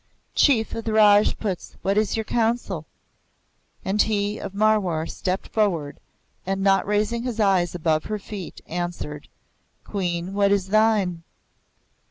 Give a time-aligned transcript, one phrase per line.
[0.33, 2.87] "Chief of the Rajputs, what is your counsel?"
[3.85, 5.99] And he of Marwar stepped forward,
[6.43, 9.27] and not raising his eyes above her feet, answered,
[9.83, 11.21] "Queen, what is thine?"